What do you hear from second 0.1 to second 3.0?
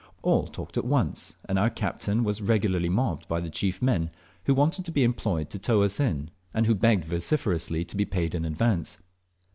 All talked at once, and our captain was regularly